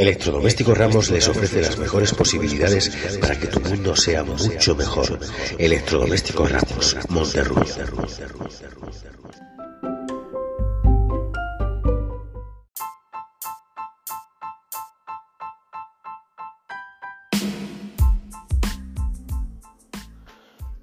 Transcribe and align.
Electrodomésticos 0.00 0.78
Ramos 0.78 1.10
les 1.10 1.28
ofrece 1.28 1.60
las 1.60 1.76
mejores 1.76 2.14
posibilidades 2.14 2.90
para 3.20 3.38
que 3.38 3.48
tu 3.48 3.60
mundo 3.60 3.94
sea 3.94 4.24
mucho 4.24 4.74
mejor. 4.74 5.20
Electrodomésticos 5.58 6.50
Ramos, 6.50 6.96
Monterrubio. 7.10 7.74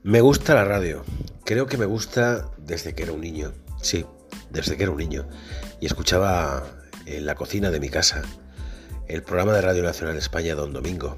Me 0.03 0.21
gusta 0.21 0.53
la 0.53 0.63
radio. 0.63 1.03
Creo 1.43 1.65
que 1.65 1.77
me 1.77 1.87
gusta 1.87 2.51
desde 2.59 2.93
que 2.93 3.01
era 3.01 3.13
un 3.13 3.21
niño. 3.21 3.51
Sí, 3.81 4.05
desde 4.51 4.77
que 4.77 4.83
era 4.83 4.91
un 4.91 4.99
niño. 4.99 5.27
Y 5.81 5.87
escuchaba 5.87 6.67
en 7.07 7.25
la 7.25 7.33
cocina 7.33 7.71
de 7.71 7.79
mi 7.79 7.89
casa 7.89 8.21
el 9.07 9.23
programa 9.23 9.53
de 9.53 9.61
Radio 9.61 9.83
Nacional 9.83 10.17
España 10.17 10.55
Don 10.55 10.73
Domingo. 10.73 11.17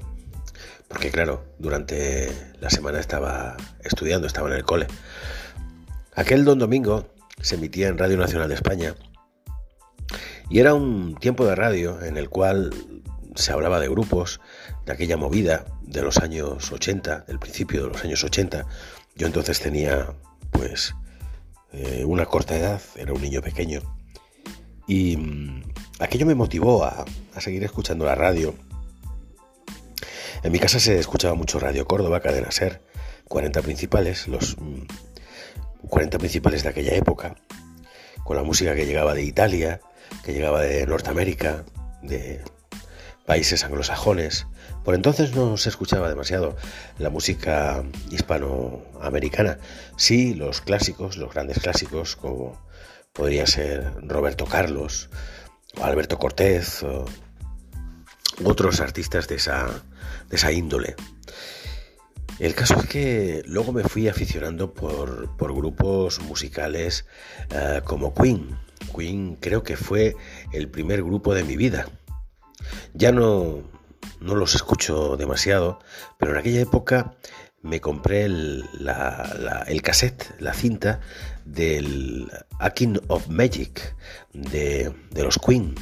Porque 0.88 1.10
claro, 1.10 1.44
durante 1.58 2.32
la 2.60 2.70
semana 2.70 3.00
estaba 3.00 3.56
estudiando, 3.82 4.26
estaba 4.26 4.48
en 4.48 4.56
el 4.56 4.64
cole. 4.64 4.86
Aquel 6.14 6.44
Don 6.44 6.58
Domingo 6.58 7.08
se 7.40 7.54
emitía 7.54 7.88
en 7.88 7.98
Radio 7.98 8.16
Nacional 8.16 8.48
de 8.48 8.54
España 8.54 8.94
y 10.48 10.58
era 10.58 10.74
un 10.74 11.16
tiempo 11.16 11.46
de 11.46 11.54
radio 11.54 12.02
en 12.02 12.16
el 12.16 12.28
cual 12.28 12.74
se 13.36 13.52
hablaba 13.52 13.78
de 13.78 13.88
grupos, 13.88 14.40
de 14.84 14.92
aquella 14.92 15.16
movida 15.16 15.64
de 15.82 16.02
los 16.02 16.18
años 16.18 16.72
80, 16.72 17.20
del 17.20 17.38
principio 17.38 17.84
de 17.84 17.88
los 17.90 18.04
años 18.04 18.24
80. 18.24 18.66
Yo 19.14 19.26
entonces 19.26 19.60
tenía 19.60 20.12
pues 20.50 20.94
eh, 21.72 22.04
una 22.04 22.26
corta 22.26 22.56
edad, 22.56 22.82
era 22.96 23.12
un 23.12 23.22
niño 23.22 23.42
pequeño. 23.42 23.80
Y 24.88 25.16
mm, 25.16 25.69
aquello 26.00 26.26
me 26.26 26.34
motivó 26.34 26.84
a, 26.84 27.04
seguir 27.38 27.62
escuchando 27.64 28.04
la 28.04 28.14
radio. 28.14 28.54
En 30.42 30.52
mi 30.52 30.58
casa 30.58 30.80
se 30.80 30.98
escuchaba 30.98 31.34
mucho 31.34 31.60
Radio 31.60 31.86
Córdoba, 31.86 32.20
Cadena 32.20 32.50
Ser, 32.50 32.82
40 33.28 33.62
principales, 33.62 34.26
los 34.26 34.56
40 35.88 36.16
mm, 36.16 36.20
principales 36.20 36.62
de 36.62 36.70
aquella 36.70 36.94
época, 36.94 37.36
con 38.24 38.36
la 38.36 38.42
música 38.42 38.74
que 38.74 38.86
llegaba 38.86 39.14
de 39.14 39.22
Italia, 39.22 39.80
que 40.24 40.32
llegaba 40.32 40.62
de 40.62 40.86
Norteamérica, 40.86 41.64
de 42.02 42.42
países 43.26 43.64
anglosajones. 43.64 44.46
Por 44.84 44.94
entonces 44.94 45.34
no 45.34 45.56
se 45.56 45.68
escuchaba 45.68 46.08
demasiado 46.08 46.56
la 46.98 47.10
música 47.10 47.84
hispanoamericana. 48.10 49.58
Sí, 49.96 50.34
los 50.34 50.62
clásicos, 50.62 51.16
los 51.16 51.32
grandes 51.32 51.60
clásicos, 51.60 52.16
como 52.16 52.58
podría 53.12 53.46
ser 53.46 53.92
Roberto 54.02 54.46
Carlos, 54.46 55.10
Alberto 55.80 56.18
Cortés, 56.18 56.84
otros 58.44 58.80
artistas 58.80 59.28
de 59.28 59.36
esa, 59.36 59.66
de 60.28 60.36
esa 60.36 60.52
índole. 60.52 60.96
El 62.38 62.54
caso 62.54 62.80
es 62.80 62.86
que 62.86 63.42
luego 63.46 63.72
me 63.72 63.84
fui 63.84 64.08
aficionando 64.08 64.72
por, 64.72 65.28
grupos 65.38 66.20
musicales 66.20 67.04
eh, 67.50 67.82
como 67.84 68.14
Queen. 68.14 68.56
Queen 68.96 69.36
creo 69.36 69.62
que 69.62 69.76
fue 69.76 70.16
el 70.52 70.68
primer 70.70 71.02
grupo 71.02 71.34
de 71.34 71.44
mi 71.44 71.56
vida. 71.56 71.86
Ya 72.94 73.12
no, 73.12 73.62
no 74.20 74.34
los 74.34 74.54
escucho 74.54 75.18
demasiado, 75.18 75.80
pero 76.18 76.32
en 76.32 76.38
aquella 76.38 76.62
época 76.62 77.14
me 77.62 77.80
compré 77.80 78.24
el, 78.24 78.64
el 79.66 79.82
cassette, 79.82 80.34
la 80.38 80.54
cinta 80.54 81.00
del 81.44 82.30
A 82.58 82.70
King 82.70 82.96
of 83.08 83.28
Magic 83.28 83.94
de, 84.32 84.92
de, 85.10 85.22
los 85.22 85.38
Queen, 85.38 85.74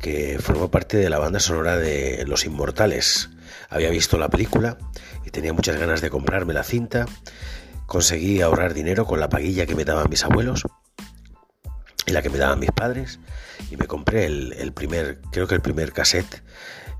que 0.00 0.38
formó 0.38 0.70
parte 0.70 0.96
de 0.98 1.08
la 1.08 1.18
banda 1.18 1.40
sonora 1.40 1.76
de 1.76 2.24
Los 2.26 2.44
Inmortales. 2.44 3.30
Había 3.70 3.90
visto 3.90 4.18
la 4.18 4.28
película 4.28 4.78
y 5.24 5.30
tenía 5.30 5.52
muchas 5.52 5.76
ganas 5.76 6.00
de 6.00 6.10
comprarme 6.10 6.52
la 6.52 6.64
cinta. 6.64 7.06
Conseguí 7.86 8.42
ahorrar 8.42 8.74
dinero 8.74 9.06
con 9.06 9.18
la 9.18 9.30
paguilla 9.30 9.66
que 9.66 9.74
me 9.74 9.84
daban 9.84 10.10
mis 10.10 10.24
abuelos 10.24 10.66
y 12.06 12.12
la 12.12 12.22
que 12.22 12.30
me 12.30 12.38
daban 12.38 12.58
mis 12.58 12.70
padres 12.70 13.18
y 13.70 13.76
me 13.76 13.86
compré 13.86 14.26
el, 14.26 14.72
primer, 14.72 15.20
creo 15.32 15.46
que 15.46 15.54
el 15.54 15.60
primer 15.62 15.92
cassette 15.92 16.42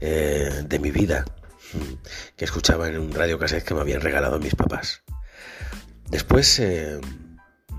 eh, 0.00 0.62
de 0.66 0.78
mi 0.78 0.90
vida 0.90 1.24
que 2.36 2.44
escuchaba 2.44 2.88
en 2.88 2.98
un 2.98 3.12
radio 3.12 3.38
cassette 3.38 3.64
que 3.64 3.74
me 3.74 3.80
habían 3.80 4.00
regalado 4.00 4.38
mis 4.38 4.54
papás. 4.54 5.02
Después 6.10 6.58
eh, 6.58 7.00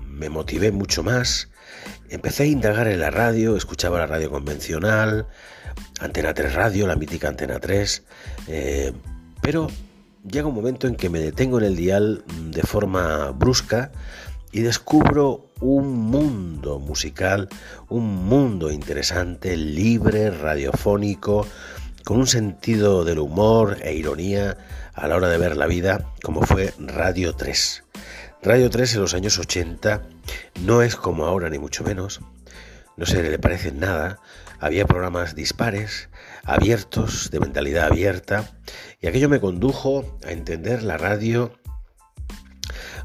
me 0.06 0.28
motivé 0.28 0.70
mucho 0.70 1.02
más, 1.02 1.48
empecé 2.08 2.44
a 2.44 2.46
indagar 2.46 2.88
en 2.88 3.00
la 3.00 3.10
radio, 3.10 3.56
escuchaba 3.56 3.98
la 3.98 4.06
radio 4.06 4.30
convencional, 4.30 5.26
Antena 6.00 6.34
3 6.34 6.54
Radio, 6.54 6.86
la 6.86 6.96
mítica 6.96 7.28
Antena 7.28 7.58
3, 7.58 8.04
eh, 8.48 8.92
pero 9.42 9.68
llega 10.28 10.46
un 10.46 10.54
momento 10.54 10.86
en 10.86 10.96
que 10.96 11.08
me 11.08 11.20
detengo 11.20 11.58
en 11.58 11.64
el 11.64 11.76
dial 11.76 12.24
de 12.50 12.62
forma 12.62 13.30
brusca 13.30 13.90
y 14.52 14.60
descubro 14.60 15.48
un 15.60 15.96
mundo 15.96 16.78
musical, 16.78 17.48
un 17.88 18.26
mundo 18.26 18.70
interesante, 18.70 19.56
libre, 19.56 20.30
radiofónico, 20.30 21.46
con 22.04 22.18
un 22.18 22.26
sentido 22.26 23.04
del 23.04 23.18
humor 23.18 23.78
e 23.82 23.94
ironía 23.94 24.56
a 24.94 25.08
la 25.08 25.16
hora 25.16 25.28
de 25.28 25.38
ver 25.38 25.56
la 25.56 25.66
vida, 25.66 26.12
como 26.22 26.42
fue 26.42 26.74
Radio 26.78 27.34
3. 27.34 27.84
Radio 28.42 28.70
3 28.70 28.94
en 28.94 29.00
los 29.00 29.14
años 29.14 29.38
80 29.38 30.02
no 30.62 30.82
es 30.82 30.96
como 30.96 31.26
ahora, 31.26 31.50
ni 31.50 31.58
mucho 31.58 31.84
menos. 31.84 32.20
No 32.96 33.06
se 33.06 33.22
le 33.22 33.38
parece 33.38 33.72
nada. 33.72 34.18
Había 34.58 34.86
programas 34.86 35.34
dispares, 35.34 36.08
abiertos, 36.44 37.30
de 37.30 37.40
mentalidad 37.40 37.86
abierta, 37.86 38.50
y 39.00 39.06
aquello 39.06 39.28
me 39.28 39.40
condujo 39.40 40.18
a 40.26 40.32
entender 40.32 40.82
la 40.82 40.98
radio 40.98 41.52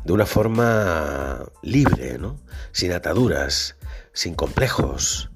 de 0.03 0.13
una 0.13 0.25
forma 0.25 1.45
libre, 1.63 2.17
¿no? 2.17 2.39
sin 2.71 2.91
ataduras, 2.91 3.77
sin 4.13 4.35
complejos. 4.35 5.31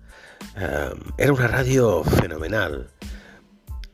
Eh, 0.58 0.92
era 1.18 1.34
una 1.34 1.48
radio 1.48 2.04
fenomenal 2.04 2.92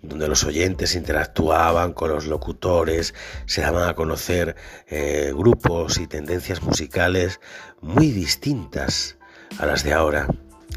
donde 0.07 0.27
los 0.27 0.43
oyentes 0.43 0.95
interactuaban 0.95 1.93
con 1.93 2.09
los 2.09 2.25
locutores, 2.25 3.13
se 3.45 3.61
daban 3.61 3.89
a 3.89 3.95
conocer 3.95 4.55
eh, 4.87 5.31
grupos 5.35 5.97
y 5.97 6.07
tendencias 6.07 6.61
musicales 6.61 7.39
muy 7.81 8.11
distintas 8.11 9.17
a 9.59 9.65
las 9.65 9.83
de 9.83 9.93
ahora. 9.93 10.27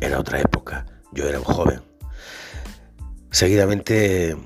Era 0.00 0.20
otra 0.20 0.40
época, 0.40 0.86
yo 1.12 1.28
era 1.28 1.38
un 1.38 1.44
joven. 1.44 1.82
Seguidamente, 3.30 4.36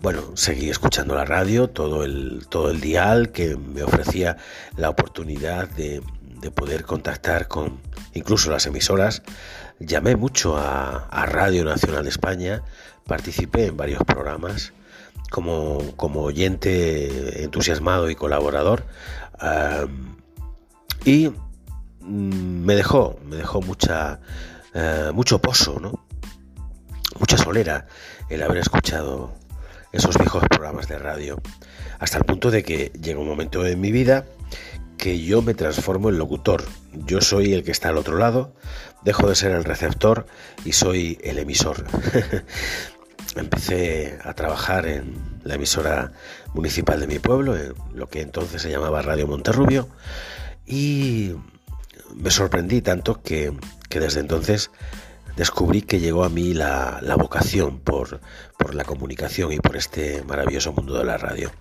bueno, 0.00 0.36
seguí 0.36 0.70
escuchando 0.70 1.14
la 1.14 1.24
radio, 1.24 1.68
todo 1.68 2.04
el, 2.04 2.46
todo 2.48 2.70
el 2.70 2.80
dial 2.80 3.30
que 3.30 3.56
me 3.56 3.82
ofrecía 3.82 4.36
la 4.76 4.90
oportunidad 4.90 5.68
de, 5.68 6.02
de 6.46 6.50
poder 6.52 6.84
contactar 6.84 7.48
con 7.48 7.80
incluso 8.14 8.50
las 8.50 8.66
emisoras. 8.66 9.22
Llamé 9.80 10.14
mucho 10.14 10.56
a, 10.56 11.26
Radio 11.26 11.64
Nacional 11.64 12.04
de 12.04 12.10
España 12.10 12.62
Participé 13.06 13.66
en 13.66 13.76
varios 13.76 14.02
programas 14.04 14.72
como, 15.30 15.78
oyente 16.22 17.42
entusiasmado 17.44 18.10
y 18.10 18.14
colaborador 18.14 18.84
y 21.04 21.28
mm, 22.00 22.64
me 22.64 22.74
dejó, 22.74 23.18
me 23.24 23.36
dejó 23.36 23.60
mucha, 23.60 24.20
eh, 24.74 25.10
mucho 25.12 25.40
pozo, 25.40 25.78
¿no? 25.78 26.04
mucha 27.18 27.36
solera 27.38 27.86
el 28.28 28.42
haber 28.42 28.58
escuchado 28.58 29.34
esos 29.92 30.16
viejos 30.18 30.44
programas 30.48 30.88
de 30.88 30.98
radio, 30.98 31.40
hasta 31.98 32.18
el 32.18 32.24
punto 32.24 32.50
de 32.50 32.62
que 32.62 32.92
llega 33.00 33.20
un 33.20 33.28
momento 33.28 33.64
en 33.64 33.80
mi 33.80 33.92
vida 33.92 34.26
que 34.98 35.20
yo 35.20 35.42
me 35.42 35.54
transformo 35.54 36.08
en 36.08 36.18
locutor. 36.18 36.64
Yo 36.92 37.20
soy 37.20 37.52
el 37.52 37.64
que 37.64 37.72
está 37.72 37.90
al 37.90 37.98
otro 37.98 38.18
lado, 38.18 38.52
dejo 39.02 39.28
de 39.28 39.34
ser 39.34 39.52
el 39.52 39.64
receptor 39.64 40.26
y 40.64 40.72
soy 40.72 41.18
el 41.22 41.38
emisor. 41.38 41.84
empecé 43.36 44.18
a 44.24 44.34
trabajar 44.34 44.86
en 44.86 45.14
la 45.44 45.54
emisora 45.54 46.12
municipal 46.54 47.00
de 47.00 47.06
mi 47.06 47.18
pueblo, 47.18 47.56
en 47.56 47.74
lo 47.94 48.08
que 48.08 48.20
entonces 48.20 48.62
se 48.62 48.70
llamaba 48.70 49.02
Radio 49.02 49.26
Monterrubio, 49.26 49.88
y 50.66 51.34
me 52.14 52.30
sorprendí 52.30 52.80
tanto 52.82 53.22
que, 53.22 53.52
desde 53.90 54.20
entonces 54.20 54.70
descubrí 55.36 55.82
que 55.82 56.00
llegó 56.00 56.24
a 56.24 56.28
mí 56.28 56.54
la, 56.54 57.00
vocación 57.18 57.78
por, 57.78 58.20
por, 58.58 58.74
la 58.74 58.84
comunicación 58.84 59.52
y 59.52 59.58
por 59.58 59.76
este 59.76 60.22
maravilloso 60.24 60.72
mundo 60.72 60.98
de 60.98 61.04
la 61.04 61.18
radio. 61.18 61.52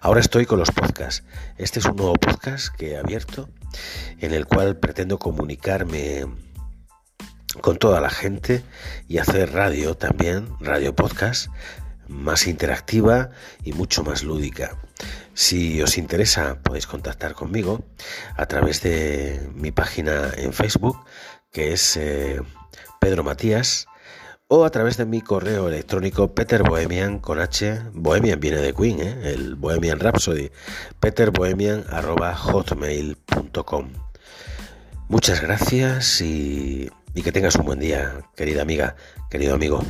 Ahora 0.00 0.20
estoy 0.20 0.46
con 0.46 0.58
los 0.58 0.70
podcasts. 0.70 1.24
Este 1.56 1.78
es 1.78 1.84
un 1.84 1.96
nuevo 1.96 2.14
podcast 2.14 2.74
que 2.74 2.92
he 2.92 2.98
abierto 2.98 3.48
en 4.18 4.32
el 4.32 4.46
cual 4.46 4.76
pretendo 4.78 5.18
comunicarme 5.18 6.26
con 7.60 7.78
toda 7.78 8.00
la 8.00 8.10
gente 8.10 8.64
y 9.08 9.18
hacer 9.18 9.52
radio 9.52 9.94
también, 9.94 10.48
radio 10.60 10.94
podcast, 10.94 11.48
más 12.08 12.46
interactiva 12.46 13.30
y 13.62 13.72
mucho 13.72 14.02
más 14.02 14.22
lúdica. 14.22 14.76
Si 15.34 15.80
os 15.82 15.98
interesa 15.98 16.58
podéis 16.62 16.86
contactar 16.86 17.34
conmigo 17.34 17.84
a 18.36 18.46
través 18.46 18.82
de 18.82 19.48
mi 19.54 19.70
página 19.70 20.30
en 20.36 20.52
Facebook 20.52 20.98
que 21.52 21.72
es 21.72 21.96
eh, 21.96 22.40
Pedro 23.00 23.24
Matías 23.24 23.88
o 24.48 24.64
a 24.64 24.70
través 24.70 24.96
de 24.96 25.04
mi 25.04 25.20
correo 25.20 25.68
electrónico 25.68 26.34
peterbohemian 26.34 27.18
con 27.18 27.38
h, 27.40 27.82
bohemian 27.92 28.40
viene 28.40 28.56
de 28.58 28.72
Queen, 28.72 29.00
¿eh? 29.00 29.32
el 29.32 29.56
Bohemian 29.56 30.00
Rhapsody, 30.00 30.50
peterbohemian.hotmail.com. 31.00 33.88
Muchas 35.08 35.42
gracias 35.42 36.22
y 36.22 36.90
que 37.22 37.32
tengas 37.32 37.56
un 37.56 37.66
buen 37.66 37.80
día, 37.80 38.22
querida 38.36 38.62
amiga, 38.62 38.94
querido 39.28 39.54
amigo. 39.54 39.82